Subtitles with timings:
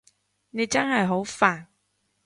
[0.49, 1.67] 你真係好煩